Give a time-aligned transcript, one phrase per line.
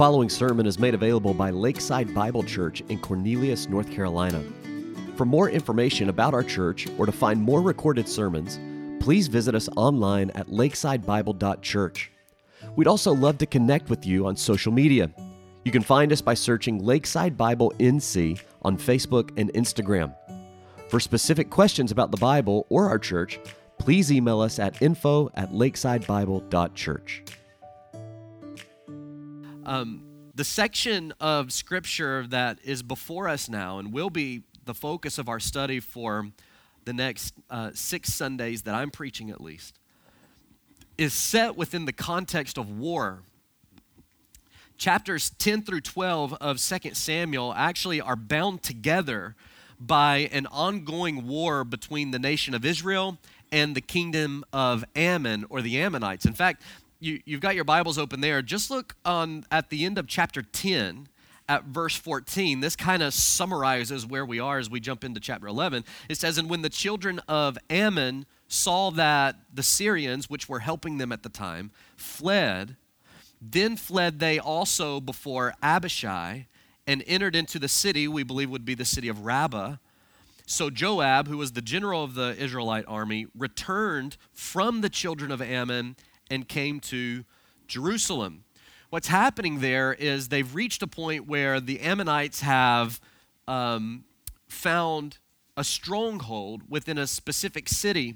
[0.00, 4.42] following sermon is made available by Lakeside Bible Church in Cornelius, North Carolina.
[5.14, 8.58] For more information about our church or to find more recorded sermons,
[9.04, 12.10] please visit us online at lakesidebible.church.
[12.76, 15.10] We'd also love to connect with you on social media.
[15.66, 20.14] You can find us by searching Lakeside Bible NC on Facebook and Instagram.
[20.88, 23.38] For specific questions about the Bible or our church,
[23.76, 27.22] please email us at info at lakesidebible.church.
[29.70, 35.16] Um, the section of scripture that is before us now and will be the focus
[35.16, 36.26] of our study for
[36.86, 39.78] the next uh, six Sundays that I'm preaching at least
[40.98, 43.22] is set within the context of war.
[44.76, 49.36] Chapters 10 through 12 of 2 Samuel actually are bound together
[49.78, 53.18] by an ongoing war between the nation of Israel
[53.52, 56.24] and the kingdom of Ammon or the Ammonites.
[56.24, 56.62] In fact,
[57.00, 58.42] you, you've got your Bibles open there.
[58.42, 61.08] Just look on at the end of chapter 10
[61.48, 62.60] at verse 14.
[62.60, 65.84] This kind of summarizes where we are as we jump into chapter 11.
[66.08, 70.98] It says, And when the children of Ammon saw that the Syrians, which were helping
[70.98, 72.76] them at the time, fled,
[73.40, 76.46] then fled they also before Abishai
[76.86, 79.76] and entered into the city, we believe would be the city of Rabbah.
[80.46, 85.40] So Joab, who was the general of the Israelite army, returned from the children of
[85.40, 85.96] Ammon
[86.30, 87.24] and came to
[87.66, 88.44] Jerusalem.
[88.90, 93.00] What's happening there is they've reached a point where the Ammonites have
[93.46, 94.04] um,
[94.48, 95.18] found
[95.56, 98.14] a stronghold within a specific city.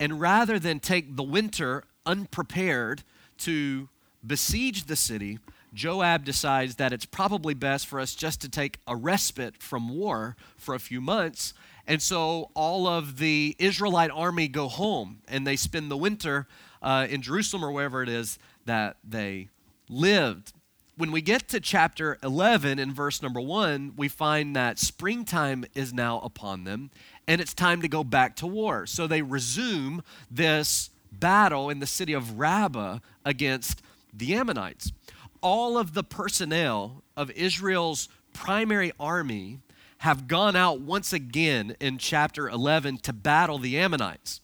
[0.00, 3.02] And rather than take the winter unprepared
[3.38, 3.88] to
[4.26, 5.38] besiege the city,
[5.72, 10.36] Joab decides that it's probably best for us just to take a respite from war
[10.56, 11.54] for a few months.
[11.86, 16.46] And so all of the Israelite army go home and they spend the winter
[16.84, 19.48] uh, in Jerusalem or wherever it is that they
[19.88, 20.52] lived.
[20.96, 25.92] When we get to chapter 11 in verse number 1, we find that springtime is
[25.92, 26.90] now upon them
[27.26, 28.86] and it's time to go back to war.
[28.86, 34.92] So they resume this battle in the city of Rabbah against the Ammonites.
[35.40, 39.60] All of the personnel of Israel's primary army
[39.98, 44.40] have gone out once again in chapter 11 to battle the Ammonites.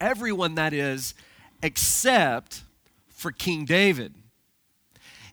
[0.00, 1.14] Everyone, that is,
[1.62, 2.62] except
[3.08, 4.14] for King David.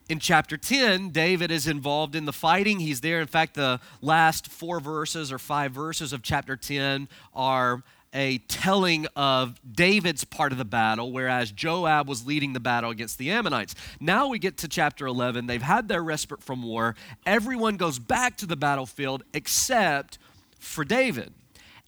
[0.10, 2.80] In chapter 10, David is involved in the fighting.
[2.80, 3.20] He's there.
[3.20, 7.84] In fact, the last four verses or five verses of chapter 10 are
[8.14, 13.18] a telling of David's part of the battle, whereas Joab was leading the battle against
[13.18, 13.76] the Ammonites.
[14.00, 15.46] Now we get to chapter 11.
[15.46, 16.96] They've had their respite from war.
[17.26, 20.18] Everyone goes back to the battlefield except
[20.58, 21.34] for David.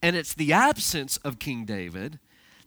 [0.02, 2.20] And it's the absence of King David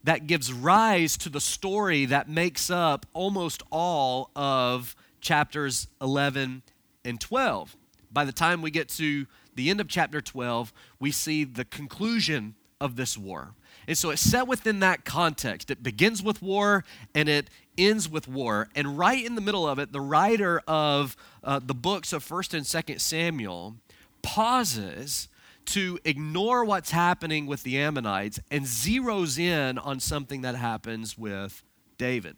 [0.05, 6.63] that gives rise to the story that makes up almost all of chapters 11
[7.05, 7.77] and 12.
[8.11, 12.55] By the time we get to the end of chapter 12, we see the conclusion
[12.81, 13.55] of this war.
[13.87, 15.71] And so it's set within that context.
[15.71, 16.84] It begins with war
[17.15, 17.49] and it
[17.79, 18.69] ends with war.
[18.75, 22.55] And right in the middle of it, the writer of uh, the books of 1st
[22.55, 23.77] and 2nd Samuel
[24.23, 25.29] pauses
[25.67, 31.62] to ignore what's happening with the Ammonites and zeroes in on something that happens with
[31.99, 32.37] David.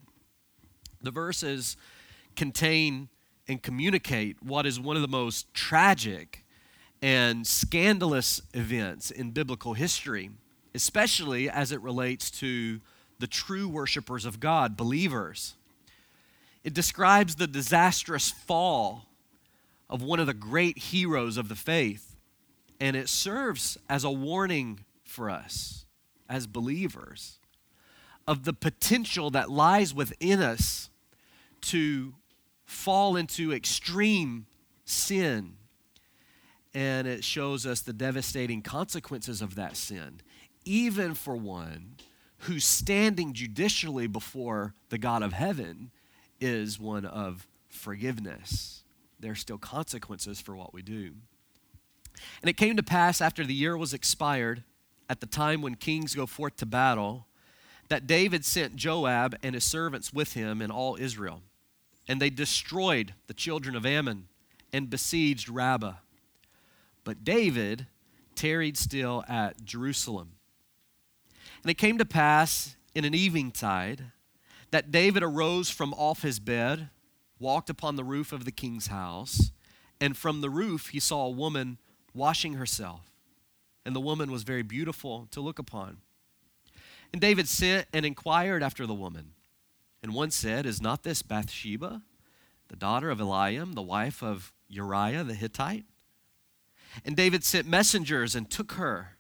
[1.03, 1.77] The verses
[2.37, 3.09] contain
[3.47, 6.45] and communicate what is one of the most tragic
[7.03, 10.31] and scandalous events in biblical history,
[10.75, 12.81] especially as it relates to
[13.19, 15.55] the true worshipers of God, believers.
[16.63, 19.07] It describes the disastrous fall
[19.91, 22.14] of one of the great heroes of the faith
[22.81, 25.87] and it serves as a warning for us
[26.29, 27.39] as believers
[28.27, 30.91] of the potential that lies within us
[31.61, 32.15] to
[32.65, 34.47] fall into extreme
[34.85, 35.55] sin.
[36.73, 40.21] And it shows us the devastating consequences of that sin,
[40.65, 41.97] even for one
[42.39, 45.91] who's standing judicially before the God of heaven
[46.41, 48.83] is one of forgiveness.
[49.21, 51.15] There are still consequences for what we do.
[52.41, 54.65] And it came to pass after the year was expired,
[55.09, 57.27] at the time when kings go forth to battle,
[57.89, 61.43] that David sent Joab and his servants with him and all Israel.
[62.09, 64.29] And they destroyed the children of Ammon
[64.73, 65.95] and besieged Rabbah.
[67.05, 67.87] But David
[68.35, 70.33] tarried still at Jerusalem.
[71.63, 74.07] And it came to pass in an eventide
[74.71, 76.91] that David arose from off his bed,
[77.39, 79.53] walked upon the roof of the king's house,
[80.01, 81.79] and from the roof he saw a woman
[82.15, 83.11] washing herself.
[83.85, 85.99] And the woman was very beautiful to look upon.
[87.13, 89.33] And David sent and inquired after the woman.
[90.03, 92.03] And one said, Is not this Bathsheba,
[92.69, 95.85] the daughter of Eliam, the wife of Uriah the Hittite.
[97.05, 99.17] And David sent messengers and took her,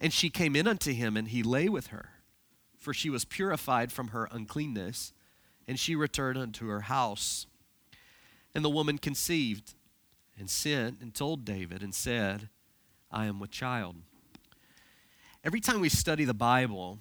[0.00, 2.10] and she came in unto him, and he lay with her,
[2.78, 5.12] for she was purified from her uncleanness,
[5.68, 7.46] and she returned unto her house.
[8.54, 9.74] And the woman conceived,
[10.38, 12.48] and sent and told David, and said,
[13.10, 13.96] I am with child.
[15.44, 16.98] Every time we study the Bible,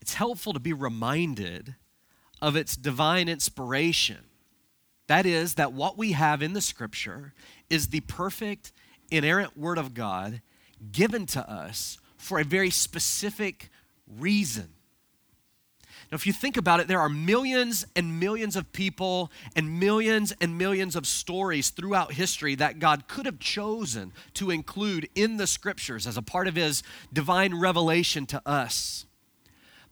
[0.00, 1.76] it's helpful to be reminded
[2.42, 4.18] of its divine inspiration.
[5.06, 7.34] That is, that what we have in the scripture
[7.68, 8.72] is the perfect,
[9.10, 10.40] inerrant word of God
[10.92, 13.70] given to us for a very specific
[14.06, 14.70] reason.
[16.10, 20.32] Now, if you think about it, there are millions and millions of people and millions
[20.40, 25.46] and millions of stories throughout history that God could have chosen to include in the
[25.46, 29.06] scriptures as a part of His divine revelation to us.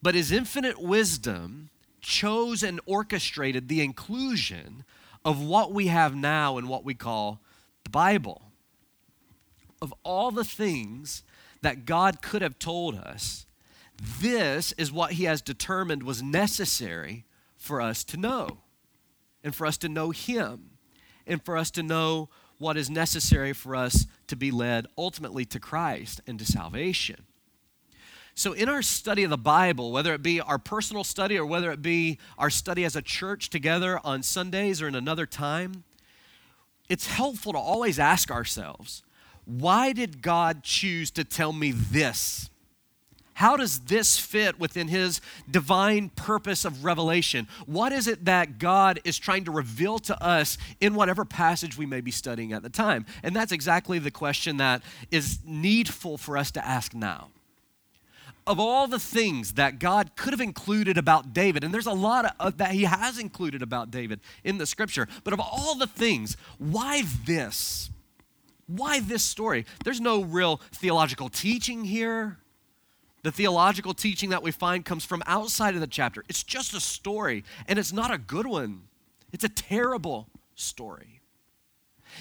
[0.03, 1.71] But His infinite wisdom
[2.01, 4.85] chose and orchestrated the inclusion
[5.25, 7.41] of what we have now in what we call
[7.85, 8.43] the Bible.
[9.81, 11.23] Of all the things
[11.63, 13.47] that God could have told us,
[14.21, 17.25] this is what He has determined was necessary
[17.57, 18.59] for us to know,
[19.45, 20.71] and for us to know Him,
[21.27, 22.29] and for us to know
[22.59, 27.25] what is necessary for us to be led ultimately to Christ and to salvation.
[28.35, 31.71] So, in our study of the Bible, whether it be our personal study or whether
[31.71, 35.85] it be our study as a church together on Sundays or in another time,
[36.89, 39.03] it's helpful to always ask ourselves
[39.45, 42.49] why did God choose to tell me this?
[43.35, 45.21] How does this fit within his
[45.51, 47.49] divine purpose of revelation?
[47.67, 51.87] What is it that God is trying to reveal to us in whatever passage we
[51.87, 53.07] may be studying at the time?
[53.23, 57.31] And that's exactly the question that is needful for us to ask now
[58.47, 62.35] of all the things that God could have included about David, and there's a lot
[62.41, 66.37] of, that he has included about David in the scripture, but of all the things,
[66.59, 67.91] why this?
[68.67, 69.65] Why this story?
[69.85, 72.39] There's no real theological teaching here.
[73.23, 76.25] The theological teaching that we find comes from outside of the chapter.
[76.29, 78.83] It's just a story, and it's not a good one.
[79.33, 81.21] It's a terrible story.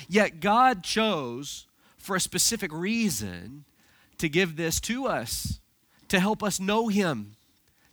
[0.08, 1.66] Yet God chose,
[1.98, 3.66] for a specific reason,
[4.20, 5.60] to give this to us
[6.12, 7.38] to help us know Him,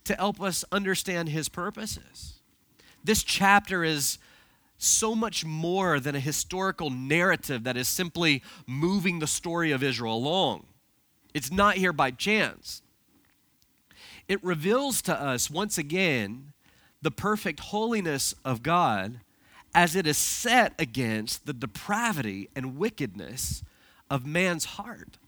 [0.03, 2.41] to help us understand His purposes.
[3.05, 4.19] This chapter is
[4.77, 10.17] so much more than a historical narrative that is simply moving the story of Israel
[10.17, 10.67] along.
[11.33, 12.83] It's not here by chance.
[14.29, 16.53] It reveals to us once again
[17.01, 19.21] the perfect holiness of God
[19.75, 23.63] as it is set against the depravity and wickedness
[24.11, 25.19] of man's heart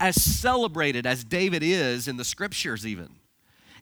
[0.00, 3.10] as celebrated as David is in the scriptures, even,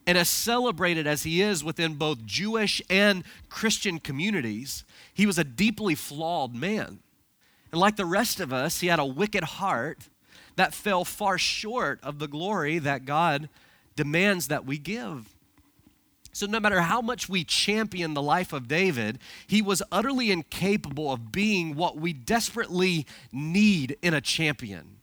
[0.06, 4.84] and as celebrated as he is within both Jewish and Christian communities,
[5.14, 6.98] he was a deeply flawed man.
[7.70, 10.08] And like the rest of us, he had a wicked heart
[10.56, 13.48] that fell far short of the glory that God
[13.96, 15.34] demands that we give.
[16.34, 21.12] So, no matter how much we champion the life of David, he was utterly incapable
[21.12, 25.02] of being what we desperately need in a champion.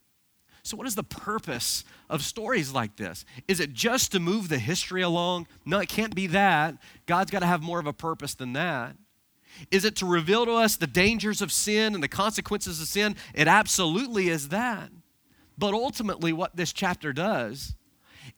[0.63, 3.25] So, what is the purpose of stories like this?
[3.48, 5.46] Is it just to move the history along?
[5.65, 6.75] No, it can't be that.
[7.05, 8.96] God's got to have more of a purpose than that.
[9.69, 13.15] Is it to reveal to us the dangers of sin and the consequences of sin?
[13.36, 14.89] It absolutely is that.
[15.58, 17.75] But ultimately, what this chapter does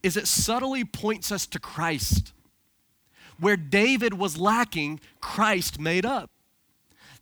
[0.02, 2.32] is it subtly points us to Christ.
[3.38, 6.30] Where David was lacking, Christ made up.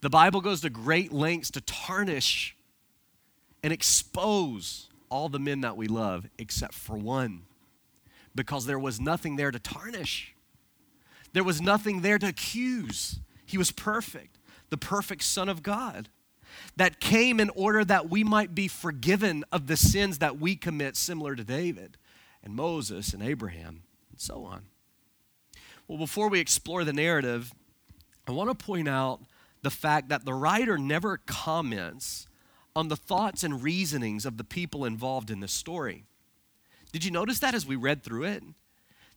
[0.00, 2.56] The Bible goes to great lengths to tarnish
[3.62, 7.42] and expose all the men that we love except for one
[8.34, 10.34] because there was nothing there to tarnish.
[11.32, 13.18] There was nothing there to accuse.
[13.44, 14.38] He was perfect,
[14.70, 16.08] the perfect Son of God
[16.76, 20.96] that came in order that we might be forgiven of the sins that we commit,
[20.96, 21.96] similar to David
[22.42, 24.62] and Moses and Abraham and so on.
[25.86, 27.52] Well, before we explore the narrative,
[28.26, 29.20] I want to point out
[29.62, 32.28] the fact that the writer never comments
[32.76, 36.04] on the thoughts and reasonings of the people involved in this story.
[36.92, 38.42] Did you notice that as we read through it?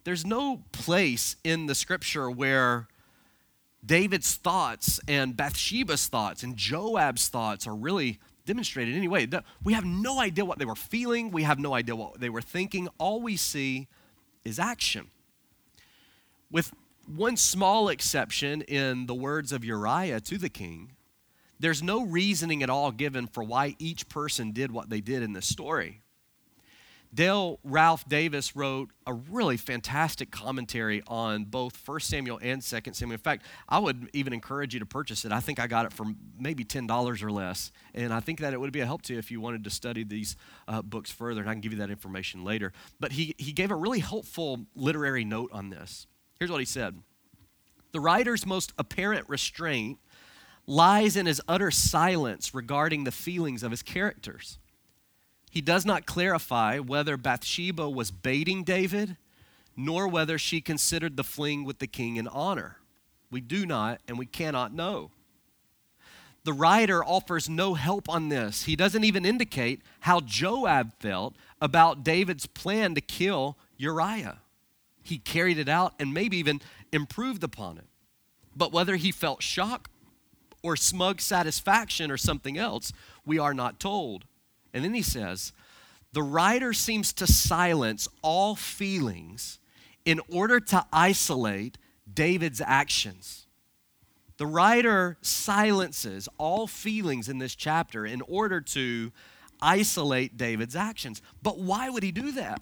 [0.04, 2.88] There's no place in the scripture where
[3.86, 9.28] David's thoughts and Bathsheba's thoughts and Joab's thoughts are really demonstrated anyway.
[9.64, 12.42] We have no idea what they were feeling, we have no idea what they were
[12.42, 12.88] thinking.
[12.98, 13.88] All we see
[14.46, 15.08] is action.
[16.52, 16.72] With
[17.08, 20.92] one small exception in the words of Uriah to the king,
[21.60, 25.34] there's no reasoning at all given for why each person did what they did in
[25.34, 26.02] this story.
[27.14, 33.14] Dale Ralph Davis wrote a really fantastic commentary on both 1 Samuel and 2 Samuel.
[33.14, 35.32] In fact, I would even encourage you to purchase it.
[35.32, 36.06] I think I got it for
[36.40, 37.72] maybe $10 or less.
[37.94, 39.70] And I think that it would be a help to you if you wanted to
[39.70, 40.36] study these
[40.68, 41.42] uh, books further.
[41.42, 42.74] And I can give you that information later.
[43.00, 46.08] But he, he gave a really helpful literary note on this.
[46.40, 47.00] Here's what he said
[47.92, 50.00] The writer's most apparent restraint
[50.66, 54.58] lies in his utter silence regarding the feelings of his characters.
[55.54, 59.18] He does not clarify whether Bathsheba was baiting David,
[59.78, 62.78] nor whether she considered the fling with the king an honor.
[63.30, 65.12] We do not and we cannot know.
[66.44, 68.64] The writer offers no help on this.
[68.64, 74.40] He doesn't even indicate how Joab felt about David's plan to kill Uriah.
[75.04, 77.86] He carried it out and maybe even improved upon it.
[78.56, 79.92] But whether he felt shock
[80.64, 82.92] or smug satisfaction or something else,
[83.24, 84.26] we are not told.
[84.74, 85.54] And then he says,
[86.14, 89.60] the writer seems to silence all feelings
[90.06, 91.78] in order to isolate
[92.12, 93.48] David's actions.
[94.38, 99.12] The writer silences all feelings in this chapter in order to
[99.62, 101.22] isolate David's actions.
[101.42, 102.62] But why would he do that?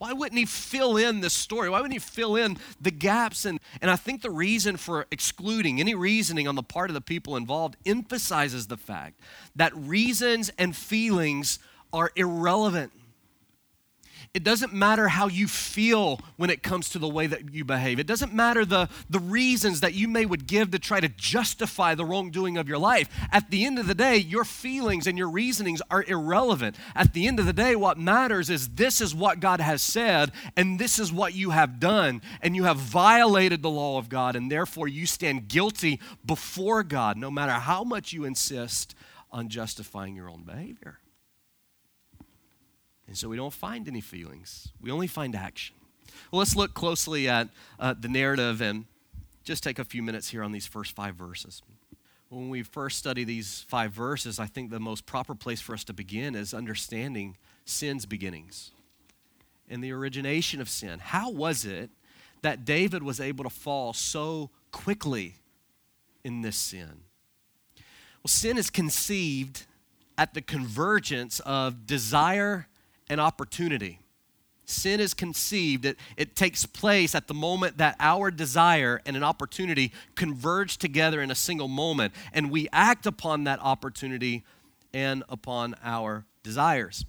[0.00, 1.68] Why wouldn't he fill in the story?
[1.68, 3.44] Why wouldn't he fill in the gaps?
[3.44, 7.02] And, and I think the reason for excluding any reasoning on the part of the
[7.02, 9.20] people involved emphasizes the fact
[9.56, 11.58] that reasons and feelings
[11.92, 12.92] are irrelevant.
[14.32, 17.98] It doesn't matter how you feel when it comes to the way that you behave.
[17.98, 21.96] It doesn't matter the, the reasons that you may would give to try to justify
[21.96, 23.08] the wrongdoing of your life.
[23.32, 26.76] At the end of the day, your feelings and your reasonings are irrelevant.
[26.94, 30.30] At the end of the day, what matters is this is what God has said,
[30.56, 32.22] and this is what you have done.
[32.40, 37.16] And you have violated the law of God, and therefore you stand guilty before God,
[37.16, 38.94] no matter how much you insist
[39.32, 41.00] on justifying your own behavior.
[43.10, 45.74] And so we don't find any feelings, we only find action.
[46.30, 47.48] Well, let's look closely at
[47.80, 48.84] uh, the narrative and
[49.42, 51.60] just take a few minutes here on these first five verses.
[52.28, 55.82] When we first study these five verses, I think the most proper place for us
[55.84, 58.70] to begin is understanding sin's beginnings
[59.68, 61.00] and the origination of sin.
[61.00, 61.90] How was it
[62.42, 65.34] that David was able to fall so quickly
[66.22, 67.02] in this sin?
[68.22, 69.66] Well, sin is conceived
[70.16, 72.68] at the convergence of desire
[73.10, 73.98] an opportunity.
[74.64, 79.24] Sin is conceived, it, it takes place at the moment that our desire and an
[79.24, 84.44] opportunity converge together in a single moment, and we act upon that opportunity
[84.94, 87.04] and upon our desires.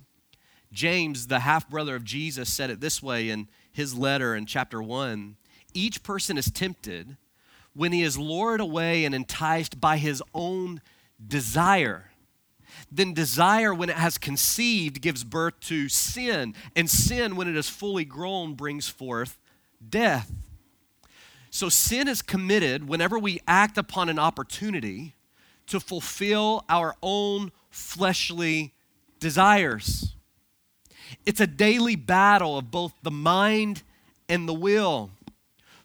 [0.73, 4.81] James, the half brother of Jesus, said it this way in his letter in chapter
[4.81, 5.35] 1
[5.73, 7.15] Each person is tempted
[7.73, 10.81] when he is lured away and enticed by his own
[11.25, 12.10] desire
[12.91, 16.53] then desire, when it has conceived, gives birth to sin.
[16.75, 19.37] And sin, when it is fully grown, brings forth
[19.87, 20.31] death.
[21.49, 25.15] So sin is committed whenever we act upon an opportunity
[25.67, 28.73] to fulfill our own fleshly
[29.19, 30.15] desires.
[31.25, 33.83] It's a daily battle of both the mind
[34.27, 35.11] and the will.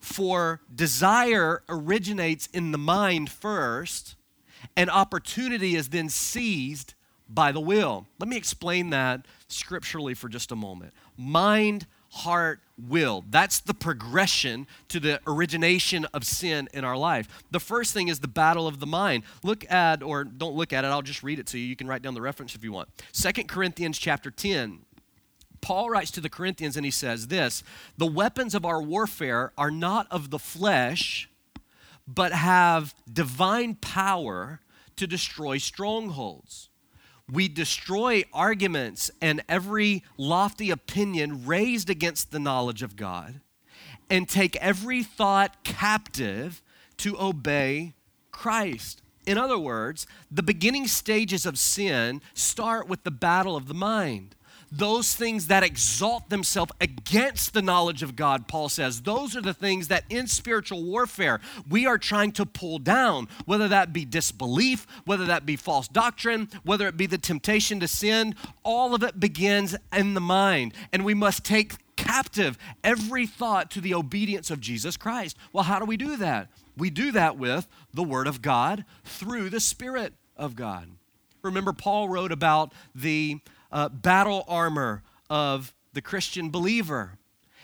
[0.01, 4.15] For desire originates in the mind first,
[4.77, 6.95] and opportunity is then seized
[7.29, 8.07] by the will.
[8.19, 10.93] Let me explain that scripturally for just a moment.
[11.17, 13.25] Mind, heart, will.
[13.31, 17.45] That's the progression to the origination of sin in our life.
[17.51, 19.25] The first thing is the battle of the mind.
[19.43, 21.67] Look at, or don't look at it, I'll just read it to you.
[21.67, 22.89] You can write down the reference if you want.
[23.13, 24.81] Second Corinthians chapter 10.
[25.63, 27.65] Paul writes to the Corinthians and he says this
[27.97, 31.29] The weapons of our warfare are not of the flesh,
[32.07, 34.61] but have divine power
[34.97, 36.69] to destroy strongholds.
[37.31, 43.41] We destroy arguments and every lofty opinion raised against the knowledge of God
[44.09, 46.63] and take every thought captive
[46.99, 47.95] to obey
[48.31, 49.03] Christ.
[49.27, 54.37] In other words, the beginning stages of sin start with the battle of the mind
[54.73, 59.55] those things that exalt themselves against the knowledge of God, Paul says, those are the
[59.55, 64.87] things that in spiritual warfare we are trying to pull down, whether that be disbelief,
[65.05, 69.21] whether that be false doctrine, whether it be the temptation to sin, all of it
[69.21, 70.75] begins in the mind.
[70.93, 75.37] And we must take captive every thought to the obedience of Jesus Christ.
[75.53, 76.49] Well, how do we do that?
[76.77, 80.91] We do that with the Word of God through the Spirit of God.
[81.43, 83.41] Remember, Paul wrote about the
[83.73, 87.19] uh, battle armor of the Christian believer.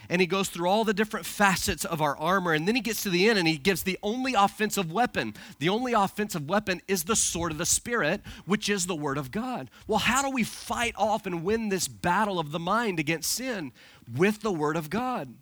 [0.08, 2.52] and he goes through all the different facets of our armor.
[2.52, 5.34] And then he gets to the end and he gives the only offensive weapon.
[5.58, 9.30] The only offensive weapon is the sword of the Spirit, which is the Word of
[9.30, 9.70] God.
[9.86, 13.72] Well, how do we fight off and win this battle of the mind against sin?
[14.12, 15.34] With the Word of God.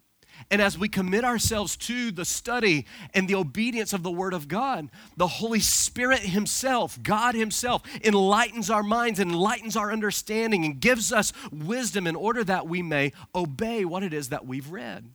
[0.51, 4.49] And as we commit ourselves to the study and the obedience of the Word of
[4.49, 11.13] God, the Holy Spirit Himself, God Himself, enlightens our minds, enlightens our understanding, and gives
[11.13, 15.09] us wisdom in order that we may obey what it is that we've read.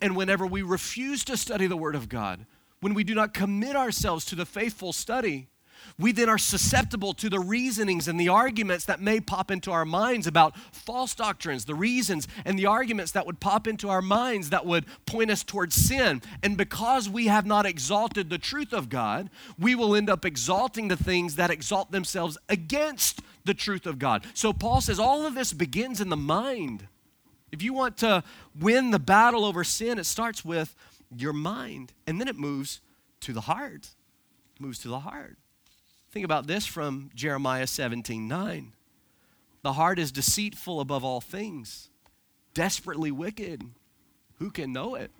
[0.00, 2.46] And whenever we refuse to study the Word of God,
[2.80, 5.48] when we do not commit ourselves to the faithful study,
[5.98, 9.84] we then are susceptible to the reasonings and the arguments that may pop into our
[9.84, 14.50] minds about false doctrines, the reasons and the arguments that would pop into our minds
[14.50, 16.22] that would point us towards sin.
[16.42, 19.28] And because we have not exalted the truth of God,
[19.58, 24.24] we will end up exalting the things that exalt themselves against the truth of God.
[24.34, 26.86] So Paul says all of this begins in the mind.
[27.50, 28.22] If you want to
[28.58, 30.76] win the battle over sin, it starts with
[31.16, 32.80] your mind, and then it moves
[33.20, 33.88] to the heart.
[34.54, 35.38] It moves to the heart.
[36.10, 38.72] Think about this from Jeremiah 17 9.
[39.62, 41.90] The heart is deceitful above all things,
[42.54, 43.62] desperately wicked.
[44.38, 45.10] Who can know it?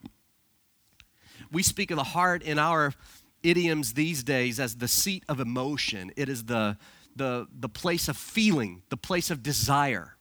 [1.50, 2.95] We speak of the heart in our
[3.42, 6.12] idioms these days as the seat of emotion.
[6.16, 6.76] It is the,
[7.16, 10.16] the, the place of feeling, the place of desire.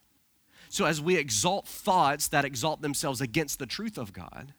[0.68, 4.52] So, as we exalt thoughts that exalt themselves against the truth of God,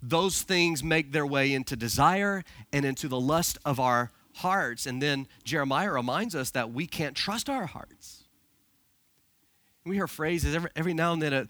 [0.00, 4.86] those things make their way into desire and into the lust of our hearts.
[4.86, 8.24] And then Jeremiah reminds us that we can't trust our hearts.
[9.84, 11.48] We hear phrases every, every now and then it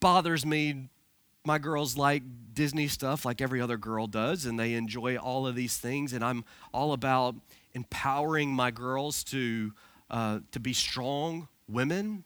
[0.00, 0.88] bothers me.
[1.44, 2.22] My girls like
[2.52, 6.12] Disney stuff like every other girl does, and they enjoy all of these things.
[6.12, 7.36] And I'm all about
[7.72, 9.72] empowering my girls to,
[10.10, 12.24] uh, to be strong women.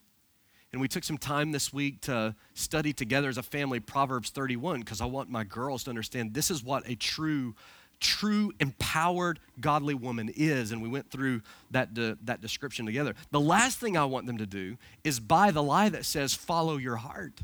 [0.72, 4.80] And we took some time this week to study together as a family Proverbs 31
[4.80, 7.54] because I want my girls to understand this is what a true
[8.00, 13.14] true empowered godly woman is and we went through that, de- that description together.
[13.30, 16.78] The last thing i want them to do is buy the lie that says follow
[16.78, 17.40] your heart.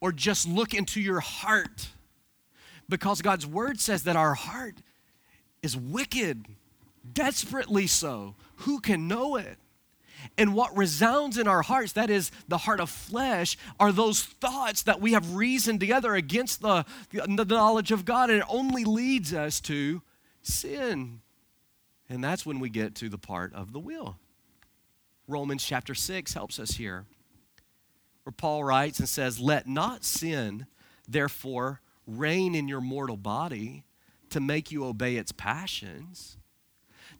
[0.00, 1.88] Or just look into your heart.
[2.88, 4.76] Because god's word says that our heart
[5.62, 6.46] is wicked
[7.12, 8.34] desperately so.
[8.56, 9.58] Who can know it
[10.36, 14.82] and what resounds in our hearts, that is the heart of flesh, are those thoughts
[14.82, 18.30] that we have reasoned together against the, the knowledge of God.
[18.30, 20.02] And it only leads us to
[20.42, 21.20] sin.
[22.08, 24.16] And that's when we get to the part of the will.
[25.28, 27.04] Romans chapter 6 helps us here,
[28.24, 30.66] where Paul writes and says, Let not sin,
[31.08, 33.84] therefore, reign in your mortal body
[34.30, 36.36] to make you obey its passions.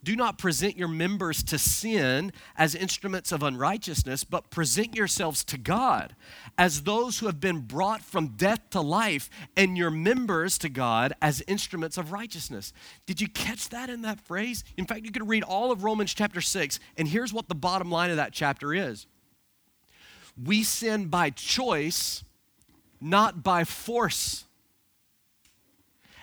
[0.03, 5.59] Do not present your members to sin as instruments of unrighteousness, but present yourselves to
[5.59, 6.17] God
[6.57, 11.13] as those who have been brought from death to life, and your members to God
[11.21, 12.73] as instruments of righteousness.
[13.05, 14.65] Did you catch that in that phrase?
[14.79, 17.91] In fact, you could read all of Romans chapter 6, and here's what the bottom
[17.91, 19.07] line of that chapter is
[20.43, 22.25] We sin by choice,
[23.03, 24.45] not by force.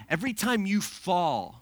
[0.09, 1.61] Every time you fall,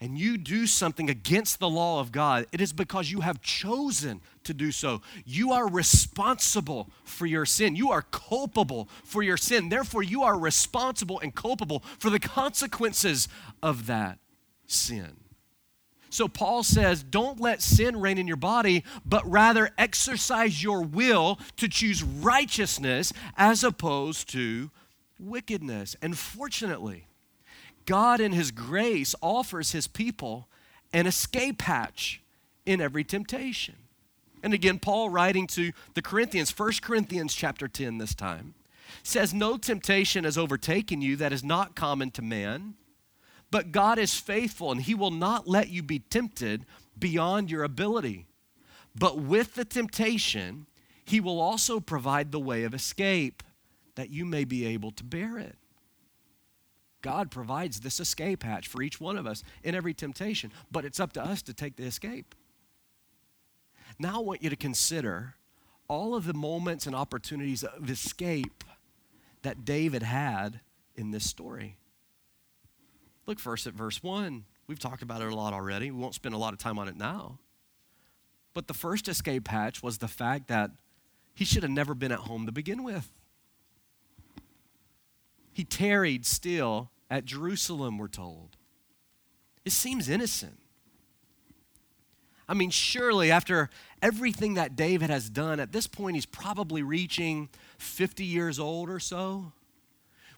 [0.00, 4.20] and you do something against the law of God, it is because you have chosen
[4.44, 5.02] to do so.
[5.24, 7.74] You are responsible for your sin.
[7.74, 9.68] You are culpable for your sin.
[9.68, 13.28] Therefore, you are responsible and culpable for the consequences
[13.60, 14.20] of that
[14.66, 15.16] sin.
[16.10, 21.38] So, Paul says, don't let sin reign in your body, but rather exercise your will
[21.56, 24.70] to choose righteousness as opposed to
[25.18, 25.96] wickedness.
[26.00, 27.07] And fortunately,
[27.88, 30.46] God, in His grace, offers His people
[30.92, 32.22] an escape hatch
[32.66, 33.76] in every temptation.
[34.42, 38.52] And again, Paul writing to the Corinthians, 1 Corinthians chapter 10 this time,
[39.02, 42.74] says, No temptation has overtaken you that is not common to man,
[43.50, 46.66] but God is faithful, and He will not let you be tempted
[46.98, 48.26] beyond your ability.
[48.94, 50.66] But with the temptation,
[51.06, 53.42] He will also provide the way of escape
[53.94, 55.56] that you may be able to bear it.
[57.00, 60.98] God provides this escape hatch for each one of us in every temptation, but it's
[60.98, 62.34] up to us to take the escape.
[63.98, 65.34] Now I want you to consider
[65.88, 68.64] all of the moments and opportunities of escape
[69.42, 70.60] that David had
[70.96, 71.76] in this story.
[73.26, 74.44] Look first at verse 1.
[74.66, 75.90] We've talked about it a lot already.
[75.90, 77.38] We won't spend a lot of time on it now.
[78.54, 80.70] But the first escape hatch was the fact that
[81.34, 83.10] he should have never been at home to begin with.
[85.58, 88.56] He tarried still at Jerusalem, we're told.
[89.64, 90.56] It seems innocent.
[92.48, 93.68] I mean, surely after
[94.00, 99.00] everything that David has done, at this point he's probably reaching 50 years old or
[99.00, 99.50] so.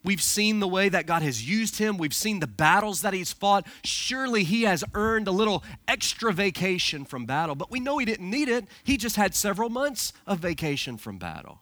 [0.02, 1.98] We've seen the way that God has used him.
[1.98, 3.66] We've seen the battles that he's fought.
[3.85, 8.30] Surely he has earned a little extra vacation from battle, but we know he didn't
[8.30, 8.64] need it.
[8.85, 11.61] He just had several months of vacation from battle.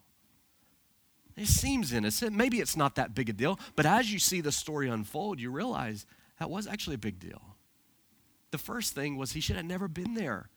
[1.38, 2.35] It seems innocent.
[2.35, 5.51] Maybe it's not that big a deal, but as you see the story unfold, you
[5.53, 6.05] realize
[6.40, 7.40] that was actually a big deal.
[8.51, 10.48] The first thing was he should have never been there.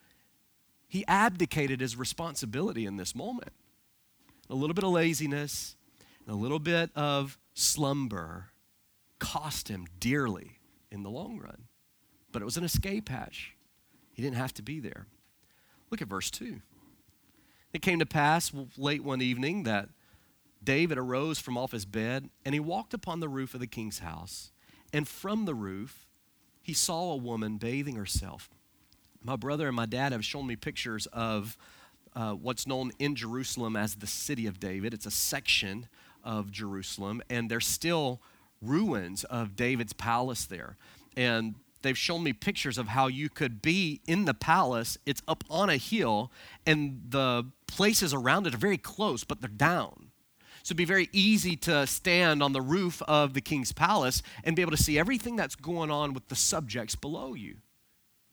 [0.88, 3.54] He abdicated his responsibility in this moment.
[4.50, 5.76] A little bit of laziness,
[6.28, 8.48] a little bit of slumber
[9.20, 10.60] cost him dearly
[10.92, 11.66] in the long run.
[12.32, 13.56] But it was an escape hatch.
[14.14, 15.06] He didn't have to be there.
[15.92, 16.60] Look at verse 2.
[17.74, 19.90] It came to pass late one evening that
[20.64, 24.00] David arose from off his bed and he walked upon the roof of the king's
[24.00, 24.52] house.
[24.94, 26.08] And from the roof,
[26.62, 28.50] he saw a woman bathing herself.
[29.24, 31.58] My brother and my dad have shown me pictures of
[32.16, 34.94] uh, what's known in Jerusalem as the city of David.
[34.94, 35.88] It's a section
[36.24, 38.22] of Jerusalem, and there's still
[38.62, 40.78] ruins of David's palace there.
[41.16, 44.98] And they've shown me pictures of how you could be in the palace.
[45.06, 46.32] It's up on a hill,
[46.66, 50.11] and the places around it are very close, but they're down.
[50.64, 54.56] So it'd be very easy to stand on the roof of the king's palace and
[54.56, 57.58] be able to see everything that's going on with the subjects below you.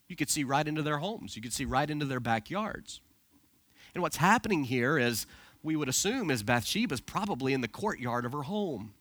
[0.08, 3.00] You could see right into their homes, you could see right into their backyards.
[3.94, 5.26] And what's happening here is
[5.62, 8.94] we would assume is Bathsheba's probably in the courtyard of her home.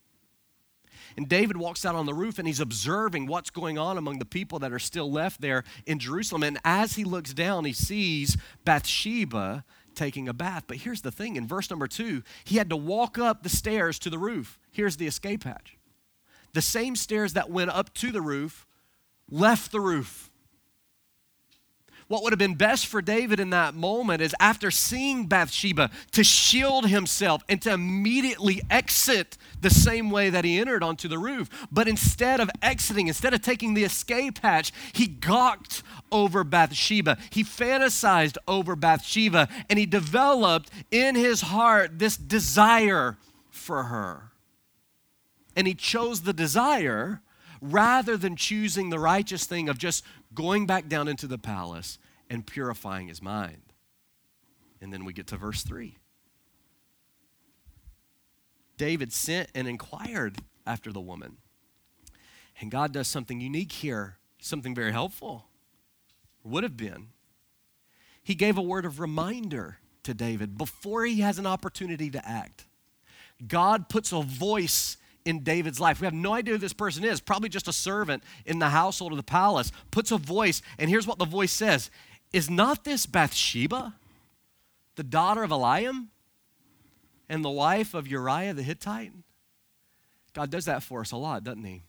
[1.15, 4.25] And David walks out on the roof and he's observing what's going on among the
[4.25, 6.43] people that are still left there in Jerusalem.
[6.43, 9.63] And as he looks down, he sees Bathsheba
[9.97, 10.63] taking a bath.
[10.67, 13.99] But here's the thing in verse number two, he had to walk up the stairs
[13.99, 14.57] to the roof.
[14.71, 15.77] Here's the escape hatch.
[16.53, 18.65] The same stairs that went up to the roof
[19.29, 20.31] left the roof.
[22.07, 26.23] What would have been best for David in that moment is after seeing Bathsheba to
[26.23, 31.67] shield himself and to immediately exit the same way that he entered onto the roof.
[31.69, 37.17] But instead of exiting, instead of taking the escape hatch, he gawked over Bathsheba.
[37.31, 43.17] He fantasized over Bathsheba and he developed in his heart this desire
[43.49, 44.31] for her.
[45.55, 47.21] And he chose the desire
[47.61, 51.97] rather than choosing the righteous thing of just going back down into the palace
[52.29, 53.61] and purifying his mind.
[54.81, 55.97] And then we get to verse 3.
[58.77, 61.37] David sent and inquired after the woman.
[62.61, 65.47] And God does something unique here, something very helpful.
[66.47, 67.07] Would have been.
[68.23, 72.65] He gave a word of reminder to David before he has an opportunity to act.
[73.45, 75.99] God puts a voice in David's life.
[75.99, 79.12] We have no idea who this person is, probably just a servant in the household
[79.12, 81.91] of the palace, puts a voice, and here's what the voice says
[82.31, 83.95] Is not this Bathsheba,
[84.95, 86.07] the daughter of Eliam,
[87.27, 89.12] and the wife of Uriah the Hittite?
[90.33, 91.83] God does that for us a lot, doesn't He?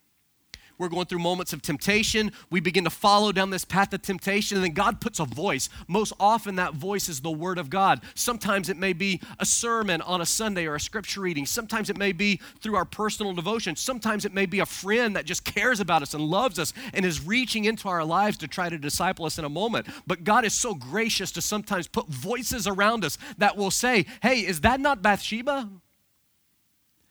[0.79, 2.31] We're going through moments of temptation.
[2.51, 5.69] We begin to follow down this path of temptation, and then God puts a voice.
[5.88, 8.01] Most often, that voice is the Word of God.
[8.14, 11.47] Sometimes it may be a sermon on a Sunday or a scripture reading.
[11.47, 13.75] Sometimes it may be through our personal devotion.
[13.75, 17.05] Sometimes it may be a friend that just cares about us and loves us and
[17.05, 19.87] is reaching into our lives to try to disciple us in a moment.
[20.07, 24.47] But God is so gracious to sometimes put voices around us that will say, Hey,
[24.47, 25.69] is that not Bathsheba?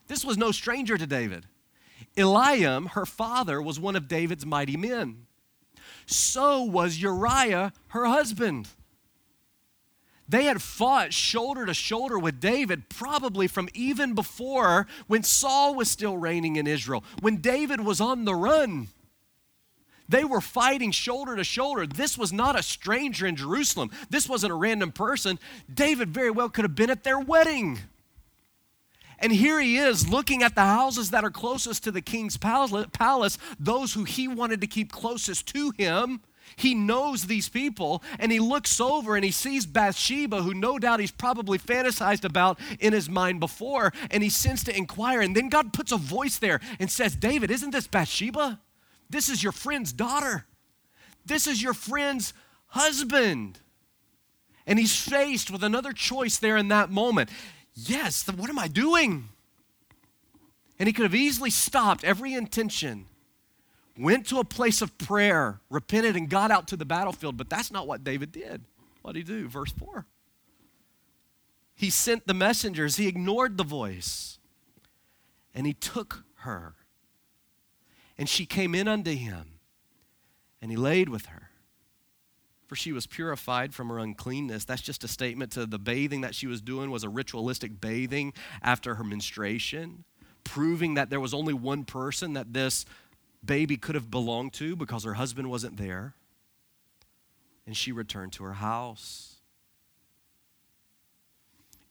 [0.08, 1.46] This was no stranger to David.
[2.18, 5.28] Eliam, her father, was one of David's mighty men.
[6.06, 8.70] So was Uriah, her husband.
[10.30, 15.90] They had fought shoulder to shoulder with David, probably from even before when Saul was
[15.90, 18.90] still reigning in Israel, when David was on the run.
[20.10, 21.86] They were fighting shoulder to shoulder.
[21.86, 23.92] This was not a stranger in Jerusalem.
[24.10, 25.40] This wasn't a random person.
[25.74, 27.80] David very well could have been at their wedding.
[29.20, 33.38] And here he is looking at the houses that are closest to the king's palace,
[33.60, 36.22] those who he wanted to keep closest to him.
[36.56, 41.00] He knows these people and he looks over and he sees Bathsheba, who no doubt
[41.00, 45.22] he's probably fantasized about in his mind before, and he sends to inquire.
[45.22, 48.62] And then God puts a voice there and says, David, isn't this Bathsheba?
[49.10, 50.46] This is your friend's daughter.
[51.26, 52.34] This is your friend's
[52.68, 53.60] husband.
[54.66, 57.30] And he's faced with another choice there in that moment.
[57.80, 59.30] Yes, what am I doing?
[60.80, 63.06] And he could have easily stopped every intention,
[63.96, 67.38] went to a place of prayer, repented, and got out to the battlefield.
[67.38, 68.64] But that's not what David did.
[69.04, 69.48] What did he do?
[69.48, 70.08] Verse 4.
[71.76, 74.40] He sent the messengers, he ignored the voice,
[75.54, 76.74] and he took her.
[78.18, 79.60] And she came in unto him,
[80.60, 81.47] and he laid with her.
[82.68, 84.66] For she was purified from her uncleanness.
[84.66, 88.34] That's just a statement to the bathing that she was doing was a ritualistic bathing
[88.62, 90.04] after her menstruation,
[90.44, 92.86] proving that there was only one person that this
[93.44, 96.14] baby could have belonged to because her husband wasn't there.
[97.66, 99.36] And she returned to her house.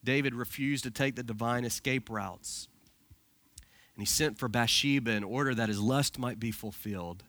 [0.04, 2.68] David refused to take the divine escape routes.
[3.94, 7.24] And he sent for Bathsheba in order that his lust might be fulfilled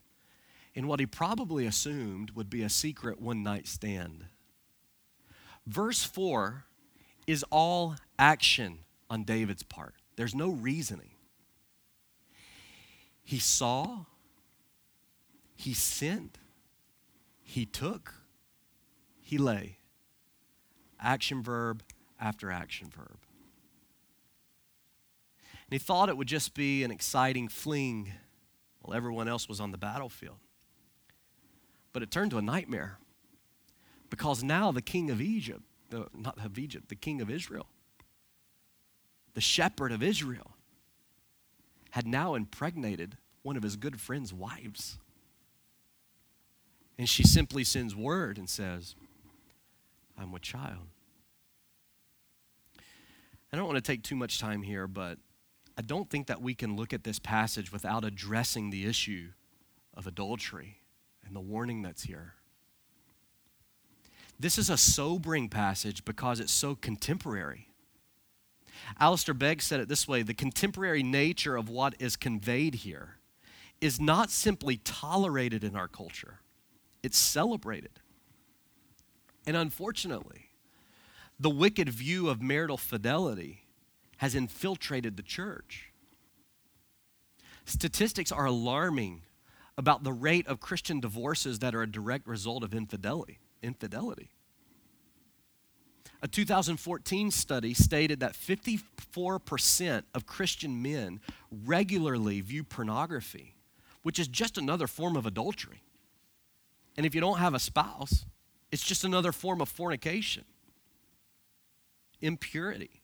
[0.77, 4.25] in what he probably assumed would be a secret one night stand.
[5.65, 6.65] Verse 4
[7.25, 8.77] is all action
[9.09, 11.09] on David's part, there's no reasoning.
[13.23, 14.05] He saw,
[15.55, 16.37] he sent,
[17.41, 18.13] he took,
[19.19, 19.79] he lay.
[20.99, 21.81] Action verb
[22.21, 23.17] after action verb.
[25.41, 28.13] And he thought it would just be an exciting fling
[28.79, 30.37] while everyone else was on the battlefield.
[31.97, 32.99] But it turned to a nightmare
[34.11, 37.65] because now the king of Egypt, the, not of Egypt, the king of Israel,
[39.33, 40.51] the shepherd of Israel,
[41.89, 44.99] had now impregnated one of his good friend's wives.
[46.99, 48.93] And she simply sends word and says,
[50.19, 50.89] I'm with child.
[53.51, 55.17] I don't want to take too much time here, but
[55.75, 59.29] I don't think that we can look at this passage without addressing the issue
[59.95, 60.76] of adultery
[61.27, 62.33] and the warning that's here.
[64.39, 67.69] This is a sobering passage because it's so contemporary.
[68.99, 73.17] Alistair Begg said it this way the contemporary nature of what is conveyed here
[73.81, 76.39] is not simply tolerated in our culture,
[77.03, 77.99] it's celebrated.
[79.45, 80.49] And unfortunately,
[81.39, 83.65] the wicked view of marital fidelity
[84.17, 85.91] has infiltrated the church.
[87.65, 89.21] Statistics are alarming
[89.77, 93.39] about the rate of Christian divorces that are a direct result of infidelity.
[93.61, 94.29] Infidelity.
[96.21, 101.19] A 2014 study stated that 54% of Christian men
[101.51, 103.53] regularly view pornography,
[104.01, 105.83] which is just another form of adultery.
[106.95, 108.25] And if you don't have a spouse,
[108.71, 110.45] it's just another form of fornication,
[112.19, 113.03] impurity.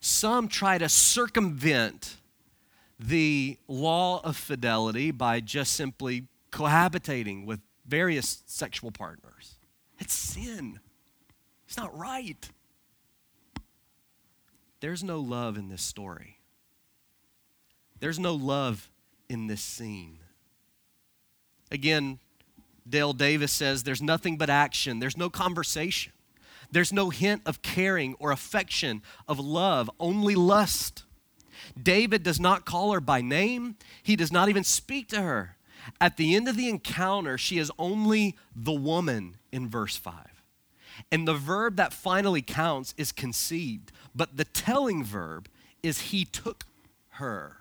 [0.00, 2.17] Some try to circumvent
[2.98, 9.54] the law of fidelity by just simply cohabitating with various sexual partners.
[9.98, 10.80] It's sin.
[11.66, 12.48] It's not right.
[14.80, 16.38] There's no love in this story.
[18.00, 18.90] There's no love
[19.28, 20.18] in this scene.
[21.70, 22.18] Again,
[22.88, 26.12] Dale Davis says there's nothing but action, there's no conversation,
[26.70, 31.04] there's no hint of caring or affection, of love, only lust.
[31.80, 35.56] David does not call her by name, he does not even speak to her.
[36.00, 40.42] At the end of the encounter, she is only the woman in verse 5.
[41.10, 45.48] And the verb that finally counts is conceived, but the telling verb
[45.82, 46.64] is he took
[47.12, 47.56] her.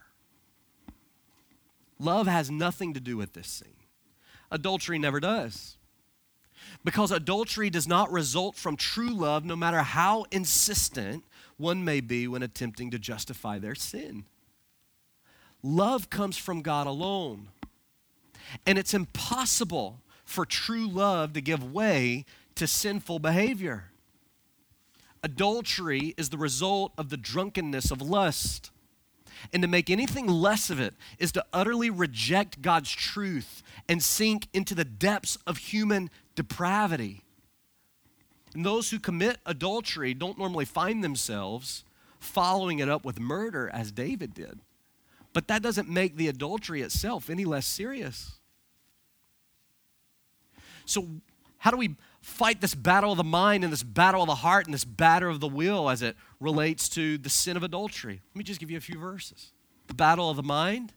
[2.00, 3.70] Love has nothing to do with this scene.
[4.52, 5.77] Adultery never does.
[6.84, 11.24] Because adultery does not result from true love, no matter how insistent
[11.58, 14.26] one may be when attempting to justify their sin.
[15.64, 17.50] Love comes from God alone.
[18.66, 22.26] And it's impossible for true love to give way
[22.56, 23.92] to sinful behavior.
[25.24, 28.72] Adultery is the result of the drunkenness of lust.
[29.54, 34.48] And to make anything less of it is to utterly reject God's truth and sink
[34.54, 37.24] into the depths of human depravity.
[38.54, 41.84] And those who commit adultery don't normally find themselves
[42.20, 44.60] following it up with murder as David did.
[45.34, 48.40] But that doesn't make the adultery itself any less serious.
[50.86, 51.06] So,
[51.58, 54.66] how do we fight this battle of the mind and this battle of the heart
[54.66, 58.22] and this battle of the will as it relates to the sin of adultery?
[58.34, 59.52] Let me just give you a few verses.
[59.88, 60.94] The battle of the mind,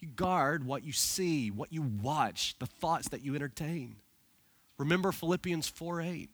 [0.00, 3.96] you guard what you see, what you watch, the thoughts that you entertain.
[4.78, 6.30] Remember Philippians 4 8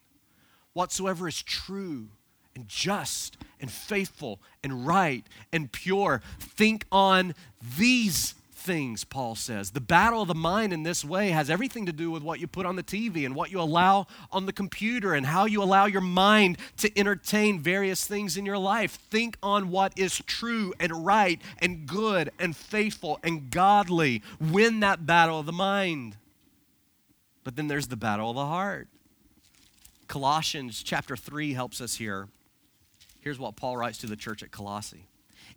[0.72, 2.08] whatsoever is true
[2.54, 6.22] and just and faithful and right and pure.
[6.38, 7.34] Think on
[7.78, 9.70] these things, Paul says.
[9.70, 12.46] The battle of the mind in this way has everything to do with what you
[12.46, 15.86] put on the TV and what you allow on the computer and how you allow
[15.86, 18.92] your mind to entertain various things in your life.
[18.92, 24.22] Think on what is true and right and good and faithful and godly.
[24.38, 26.16] Win that battle of the mind.
[27.50, 28.86] But then there's the battle of the heart.
[30.06, 32.28] Colossians chapter 3 helps us here.
[33.18, 35.08] Here's what Paul writes to the church at Colossae.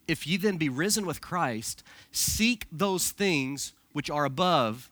[0.08, 4.90] If ye then be risen with Christ, seek those things which are above,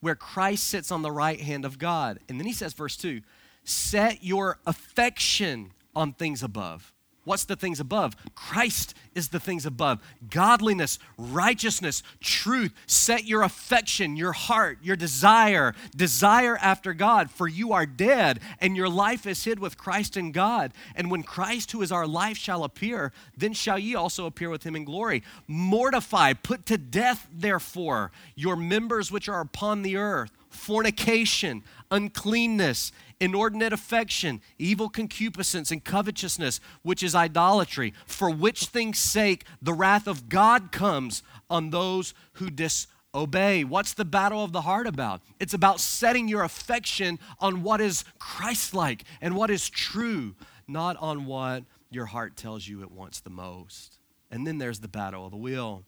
[0.00, 2.18] where Christ sits on the right hand of God.
[2.28, 3.20] And then he says, verse 2
[3.62, 6.92] set your affection on things above.
[7.30, 8.16] What's the things above?
[8.34, 10.00] Christ is the things above.
[10.30, 12.74] Godliness, righteousness, truth.
[12.88, 18.76] Set your affection, your heart, your desire, desire after God, for you are dead, and
[18.76, 20.72] your life is hid with Christ in God.
[20.96, 24.64] And when Christ, who is our life, shall appear, then shall ye also appear with
[24.64, 25.22] him in glory.
[25.46, 33.72] Mortify, put to death, therefore, your members which are upon the earth fornication, uncleanness inordinate
[33.72, 40.28] affection, evil concupiscence, and covetousness, which is idolatry, for which things' sake the wrath of
[40.28, 43.62] God comes on those who disobey.
[43.62, 45.20] What's the battle of the heart about?
[45.38, 50.34] It's about setting your affection on what is Christ like and what is true,
[50.66, 53.98] not on what your heart tells you it wants the most.
[54.30, 55.84] And then there's the battle of the will.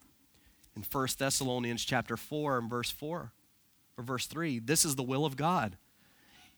[0.76, 3.32] In 1 Thessalonians chapter 4 and verse 4
[3.96, 5.76] or verse 3, this is the will of God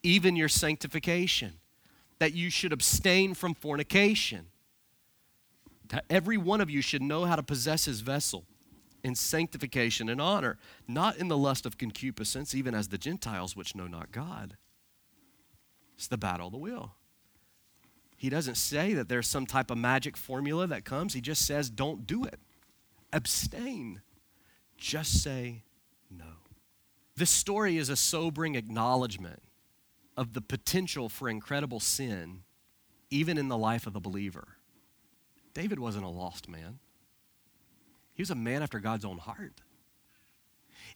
[0.05, 1.55] even your sanctification,
[2.21, 4.47] that you should abstain from fornication.
[5.89, 8.45] That every one of you should know how to possess his vessel
[9.03, 13.75] in sanctification and honor, not in the lust of concupiscence, even as the Gentiles which
[13.75, 14.57] know not God.
[15.97, 16.93] It's the battle of the will.
[18.17, 21.13] He doesn't say that there's some type of magic formula that comes.
[21.13, 22.39] He just says, don't do it.
[23.13, 24.01] Abstain.
[24.79, 25.63] Just say
[26.11, 26.25] no.
[27.17, 29.43] This story is a sobering acknowledgement
[30.17, 32.41] of the potential for incredible sin,
[33.11, 34.49] even in the life of the believer.
[35.53, 36.79] David wasn't a lost man,
[38.15, 39.61] he was a man after God's own heart.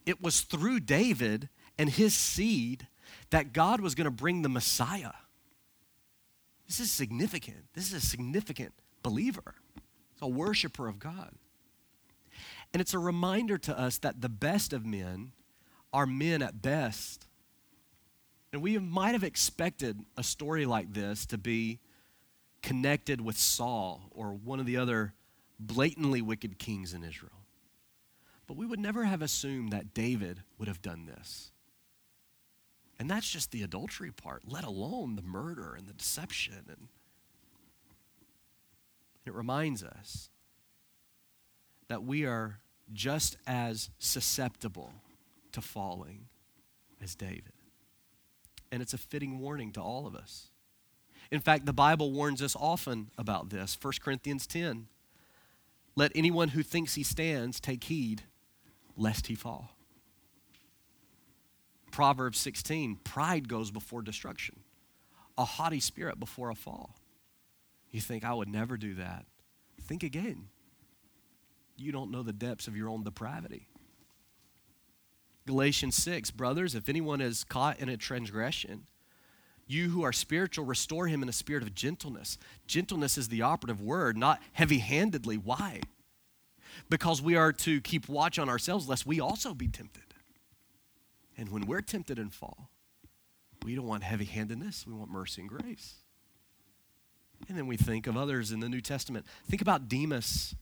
[0.07, 2.87] It was through David and his seed
[3.31, 5.13] that God was going to bring the Messiah.
[6.67, 7.65] This is significant.
[7.75, 9.55] This is a significant believer,
[10.13, 11.35] it's a worshiper of God.
[12.73, 15.33] And it's a reminder to us that the best of men
[15.93, 17.28] are men at best
[18.53, 21.81] and we might have expected a story like this to be
[22.63, 25.13] connected with Saul or one of the other
[25.61, 27.33] blatantly wicked kings in Israel.
[28.47, 31.53] But we would never have assumed that David would have done this.
[32.99, 36.65] And that's just the adultery part, let alone the murder and the deception.
[36.67, 36.89] And
[39.27, 40.31] it reminds us
[41.89, 42.61] that we are
[42.93, 44.93] just as susceptible
[45.53, 46.27] to falling
[47.03, 47.53] as David
[48.71, 50.49] and it's a fitting warning to all of us.
[51.31, 53.77] In fact, the Bible warns us often about this.
[53.81, 54.87] 1 Corinthians 10
[55.95, 58.23] Let anyone who thinks he stands take heed
[58.97, 59.71] lest he fall.
[61.91, 64.61] Proverbs 16 Pride goes before destruction,
[65.37, 66.97] a haughty spirit before a fall.
[67.91, 69.25] You think, I would never do that.
[69.83, 70.49] Think again.
[71.77, 73.68] You don't know the depths of your own depravity.
[75.49, 78.87] Galatians 6, brothers, if anyone is caught in a transgression,
[79.67, 82.37] you who are spiritual, restore him in a spirit of gentleness.
[82.67, 85.39] Gentleness is the operative word, not heavy handedly.
[85.39, 85.81] Why?
[86.91, 90.03] Because we are to keep watch on ourselves lest we also be tempted.
[91.39, 92.69] And when we're tempted and fall,
[93.65, 95.95] we don't want heavy handedness, we want mercy and grace.
[97.49, 99.25] And then we think of others in the New Testament.
[99.49, 100.55] Think about Demas.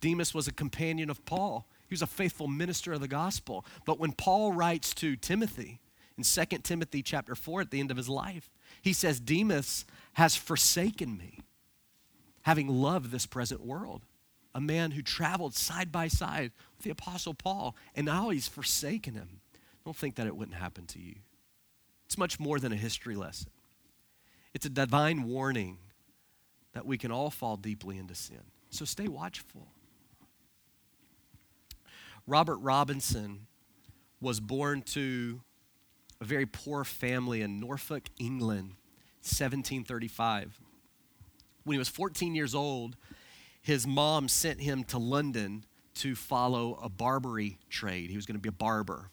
[0.00, 1.68] Demas was a companion of Paul.
[1.94, 3.64] He was a faithful minister of the gospel.
[3.86, 5.78] But when Paul writes to Timothy
[6.18, 8.50] in 2 Timothy chapter 4 at the end of his life,
[8.82, 11.38] he says, Demas has forsaken me,
[12.42, 14.02] having loved this present world.
[14.56, 19.14] A man who traveled side by side with the Apostle Paul, and now he's forsaken
[19.14, 19.40] him.
[19.84, 21.14] Don't think that it wouldn't happen to you.
[22.06, 23.50] It's much more than a history lesson,
[24.52, 25.78] it's a divine warning
[26.72, 28.42] that we can all fall deeply into sin.
[28.70, 29.68] So stay watchful.
[32.26, 33.46] Robert Robinson
[34.20, 35.40] was born to
[36.20, 38.76] a very poor family in Norfolk, England,
[39.20, 40.58] 1735.
[41.64, 42.96] When he was 14 years old,
[43.60, 45.64] his mom sent him to London
[45.96, 48.10] to follow a barbary trade.
[48.10, 49.10] He was going to be a barber.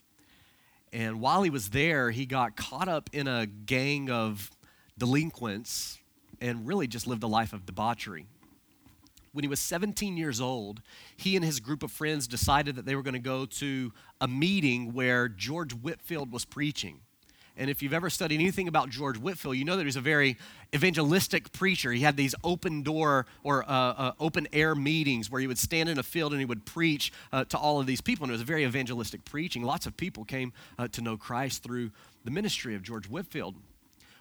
[0.94, 4.52] And while he was there, he got caught up in a gang of
[4.98, 6.00] delinquents
[6.42, 8.26] and really just lived a life of debauchery
[9.34, 10.82] when he was 17 years old,
[11.16, 14.28] he and his group of friends decided that they were going to go to a
[14.28, 17.00] meeting where George Whitefield was preaching.
[17.58, 20.38] And if you've ever studied anything about George Whitefield, you know that he's a very
[20.74, 21.92] evangelistic preacher.
[21.92, 25.90] He had these open door or uh, uh, open air meetings where he would stand
[25.90, 28.24] in a field and he would preach uh, to all of these people.
[28.24, 29.64] And it was a very evangelistic preaching.
[29.64, 31.92] Lots of people came uh, to know Christ through
[32.24, 33.56] the ministry of George Whitefield.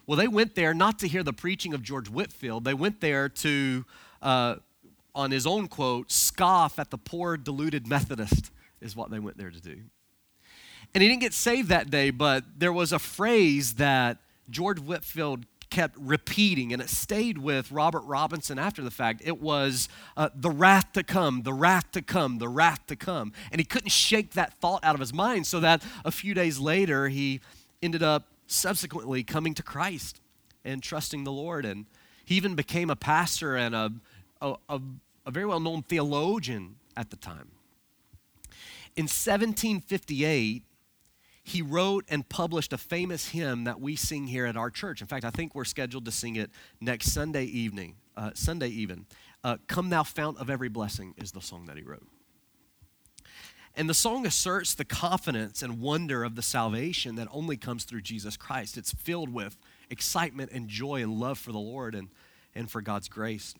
[0.07, 3.29] Well, they went there not to hear the preaching of George Whitefield, they went there
[3.29, 3.85] to
[4.23, 4.57] uh,
[5.15, 8.51] on his own quote, scoff at the poor, deluded Methodist,
[8.81, 9.77] is what they went there to do.
[10.95, 15.47] And he didn't get saved that day, but there was a phrase that George Whitefield
[15.71, 19.23] kept repeating, and it stayed with Robert Robinson after the fact.
[19.25, 23.33] It was uh, the wrath to come, the wrath to come, the wrath to come.
[23.53, 26.59] And he couldn't shake that thought out of his mind, so that a few days
[26.59, 27.41] later, he
[27.81, 30.21] ended up subsequently coming to Christ
[30.65, 31.65] and trusting the Lord.
[31.65, 31.87] And
[32.25, 33.93] he even became a pastor and a,
[34.41, 34.81] a, a,
[35.27, 37.51] a very well known theologian at the time.
[38.97, 40.65] In 1758,
[41.43, 45.01] he wrote and published a famous hymn that we sing here at our church.
[45.01, 49.07] In fact, I think we're scheduled to sing it next Sunday evening, uh, Sunday even.
[49.43, 52.07] Uh, Come Thou Fount of Every Blessing is the song that he wrote.
[53.77, 58.03] And the song asserts the confidence and wonder of the salvation that only comes through
[58.03, 58.77] Jesus Christ.
[58.77, 59.57] It's filled with
[59.89, 62.09] excitement and joy and love for the Lord and,
[62.55, 63.55] and for God's grace.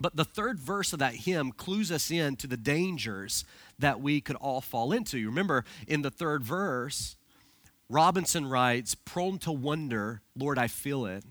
[0.00, 3.44] But the third verse of that hymn clues us in to the dangers
[3.78, 5.18] that we could all fall into.
[5.18, 7.16] You remember in the third verse,
[7.88, 11.24] Robinson writes, Prone to wonder, Lord, I feel it,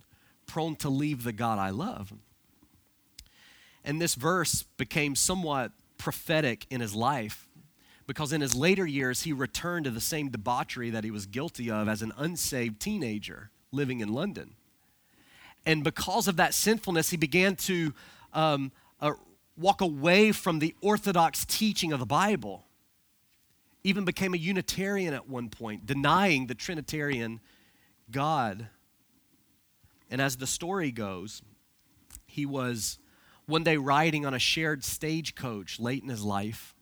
[0.47, 2.13] prone to leave the God I love.
[3.83, 7.47] And this verse became somewhat prophetic in his life
[8.07, 11.69] because in his later years he returned to the same debauchery that he was guilty
[11.69, 14.55] of as an unsaved teenager living in London.
[15.65, 17.93] And because of that sinfulness, he began to
[18.33, 19.13] um, uh,
[19.57, 22.65] walk away from the orthodox teaching of the Bible.
[23.83, 27.39] Even became a Unitarian at one point, denying the Trinitarian
[28.09, 28.67] God.
[30.09, 31.41] And as the story goes,
[32.25, 32.99] he was
[33.45, 36.72] one day riding on a shared stagecoach late in his life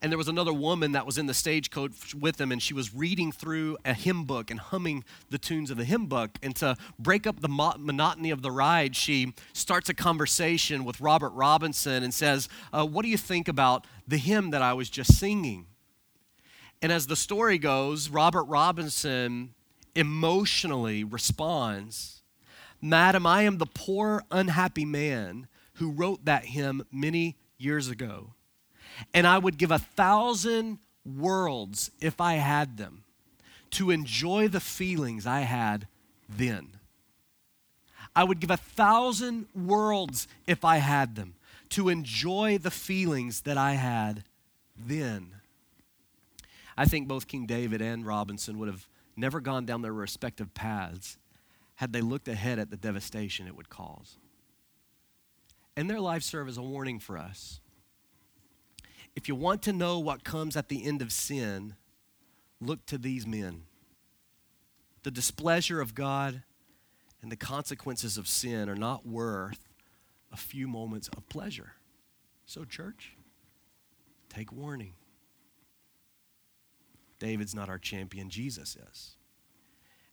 [0.00, 2.94] and there was another woman that was in the stagecoach with him, and she was
[2.94, 6.38] reading through a hymn book and humming the tunes of the hymn book.
[6.40, 11.00] And to break up the mo- monotony of the ride, she starts a conversation with
[11.00, 14.88] Robert Robinson and says, uh, What do you think about the hymn that I was
[14.88, 15.66] just singing?
[16.80, 19.54] And as the story goes, Robert Robinson
[19.96, 22.22] emotionally responds,
[22.80, 28.34] Madam, I am the poor, unhappy man who wrote that hymn many years ago
[29.14, 33.04] and I would give a thousand worlds if I had them
[33.70, 35.86] to enjoy the feelings I had
[36.28, 36.70] then.
[38.14, 41.34] I would give a thousand worlds if I had them
[41.70, 44.24] to enjoy the feelings that I had
[44.76, 45.34] then.
[46.76, 51.18] I think both King David and Robinson would have never gone down their respective paths
[51.74, 54.16] had they looked ahead at the devastation it would cause.
[55.76, 57.60] And their lives serve as a warning for us
[59.18, 61.74] if you want to know what comes at the end of sin,
[62.60, 63.62] look to these men.
[65.02, 66.44] The displeasure of God
[67.20, 69.58] and the consequences of sin are not worth
[70.32, 71.72] a few moments of pleasure.
[72.46, 73.16] So, church,
[74.28, 74.92] take warning.
[77.18, 79.16] David's not our champion, Jesus is.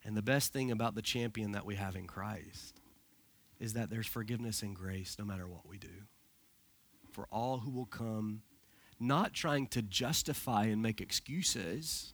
[0.04, 2.82] And the best thing about the champion that we have in Christ
[3.60, 6.08] is that there's forgiveness and grace no matter what we do.
[7.12, 8.42] For all who will come
[9.00, 12.14] not trying to justify and make excuses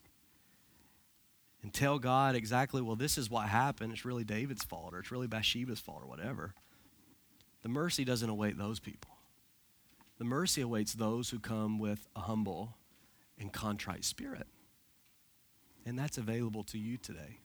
[1.61, 3.93] and tell God exactly, well, this is what happened.
[3.93, 6.53] It's really David's fault or it's really Bathsheba's fault or whatever.
[7.61, 9.11] The mercy doesn't await those people.
[10.17, 12.77] The mercy awaits those who come with a humble
[13.39, 14.47] and contrite spirit.
[15.85, 17.39] And that's available to you today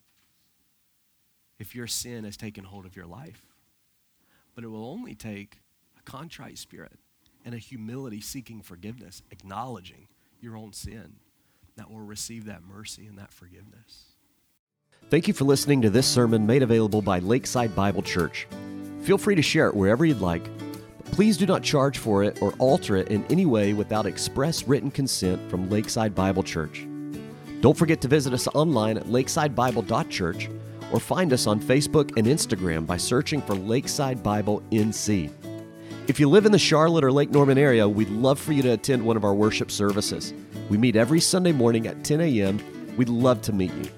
[1.58, 3.42] if your sin has taken hold of your life.
[4.54, 5.58] But it will only take
[5.98, 6.98] a contrite spirit
[7.46, 10.08] and a humility seeking forgiveness, acknowledging
[10.40, 11.14] your own sin,
[11.76, 14.16] that will receive that mercy and that forgiveness.
[15.08, 18.48] Thank you for listening to this sermon made available by Lakeside Bible Church.
[19.02, 20.44] Feel free to share it wherever you'd like.
[21.12, 24.90] Please do not charge for it or alter it in any way without express written
[24.90, 26.84] consent from Lakeside Bible Church.
[27.60, 30.50] Don't forget to visit us online at lakesidebible.church
[30.92, 35.30] or find us on Facebook and Instagram by searching for Lakeside Bible NC.
[36.08, 38.68] If you live in the Charlotte or Lake Norman area, we'd love for you to
[38.70, 40.32] attend one of our worship services.
[40.70, 42.60] We meet every Sunday morning at 10 a.m.
[42.96, 43.90] We'd love to meet you.